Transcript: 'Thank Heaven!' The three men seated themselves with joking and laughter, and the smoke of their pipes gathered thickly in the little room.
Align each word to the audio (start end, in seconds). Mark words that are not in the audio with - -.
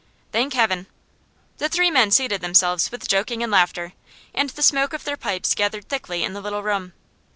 'Thank 0.31 0.53
Heaven!' 0.55 0.87
The 1.59 1.69
three 1.69 1.91
men 1.91 2.09
seated 2.09 2.41
themselves 2.41 2.89
with 2.91 3.07
joking 3.07 3.43
and 3.43 3.51
laughter, 3.51 3.93
and 4.33 4.49
the 4.49 4.63
smoke 4.63 4.93
of 4.93 5.03
their 5.03 5.15
pipes 5.15 5.53
gathered 5.53 5.89
thickly 5.89 6.23
in 6.23 6.33
the 6.33 6.41
little 6.41 6.63
room. 6.63 6.93